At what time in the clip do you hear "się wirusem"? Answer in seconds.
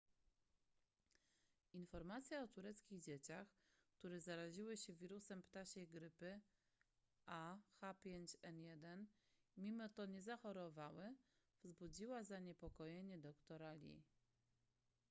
4.77-5.43